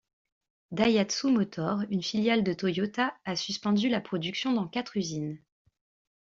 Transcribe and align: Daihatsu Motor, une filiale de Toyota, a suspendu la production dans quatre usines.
Daihatsu 0.71 1.27
Motor, 1.27 1.83
une 1.91 2.01
filiale 2.01 2.43
de 2.43 2.53
Toyota, 2.53 3.13
a 3.23 3.35
suspendu 3.35 3.87
la 3.87 4.01
production 4.01 4.51
dans 4.51 4.67
quatre 4.67 4.97
usines. 4.97 5.37